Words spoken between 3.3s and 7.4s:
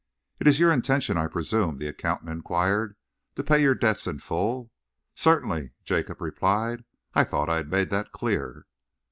"to pay your debts in full?" "Certainly," Jacob replied. "I